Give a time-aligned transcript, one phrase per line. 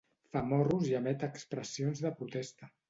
[0.35, 2.77] Fa morros i emet expressions de protesta.